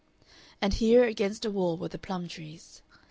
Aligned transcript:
And 0.63 0.73
here 0.73 1.03
against 1.03 1.45
a 1.45 1.51
wall 1.51 1.77
were 1.77 1.87
the 1.89 1.99
plum 1.99 2.27
trees. 2.27 2.81